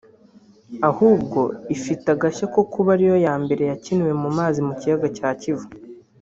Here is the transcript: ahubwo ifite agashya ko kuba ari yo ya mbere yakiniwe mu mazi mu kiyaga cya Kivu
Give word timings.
ahubwo 0.89 1.41
ifite 1.75 2.05
agashya 2.15 2.45
ko 2.53 2.61
kuba 2.71 2.89
ari 2.95 3.05
yo 3.11 3.17
ya 3.25 3.33
mbere 3.43 3.63
yakiniwe 3.71 4.13
mu 4.21 4.29
mazi 4.37 4.59
mu 4.67 4.73
kiyaga 4.79 5.07
cya 5.17 5.29
Kivu 5.41 5.67